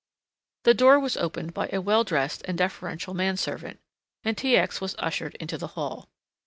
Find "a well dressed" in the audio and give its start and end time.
1.71-2.41